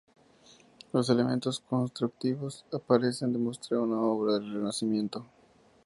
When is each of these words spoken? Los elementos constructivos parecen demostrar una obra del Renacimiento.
Los 0.93 1.11
elementos 1.11 1.59
constructivos 1.59 2.65
parecen 2.87 3.33
demostrar 3.33 3.81
una 3.81 4.01
obra 4.01 4.33
del 4.33 4.51
Renacimiento. 4.55 5.27